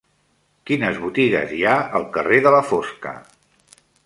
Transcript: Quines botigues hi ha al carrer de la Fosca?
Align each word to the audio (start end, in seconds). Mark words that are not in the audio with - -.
Quines 0.69 0.97
botigues 1.03 1.53
hi 1.57 1.61
ha 1.67 1.75
al 2.01 2.09
carrer 2.17 2.41
de 2.49 2.55
la 2.57 2.65
Fosca? 2.73 3.15